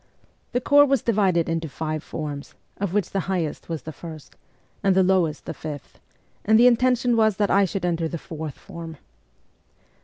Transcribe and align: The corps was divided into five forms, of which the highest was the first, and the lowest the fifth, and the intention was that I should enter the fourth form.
The 0.53 0.61
corps 0.61 0.87
was 0.87 1.03
divided 1.03 1.47
into 1.47 1.69
five 1.69 2.01
forms, 2.03 2.55
of 2.77 2.91
which 2.91 3.11
the 3.11 3.19
highest 3.29 3.69
was 3.69 3.83
the 3.83 3.91
first, 3.91 4.35
and 4.83 4.95
the 4.95 5.03
lowest 5.03 5.45
the 5.45 5.53
fifth, 5.53 5.99
and 6.43 6.57
the 6.57 6.65
intention 6.65 7.15
was 7.15 7.37
that 7.37 7.51
I 7.51 7.65
should 7.65 7.85
enter 7.85 8.07
the 8.07 8.17
fourth 8.17 8.57
form. 8.57 8.97